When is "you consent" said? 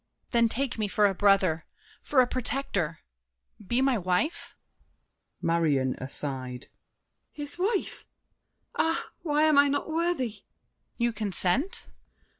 10.97-11.85